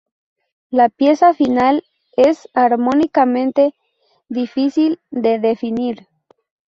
[0.71, 1.83] La pieza final
[2.17, 3.75] es armónicamente
[4.29, 6.07] difícil de definir.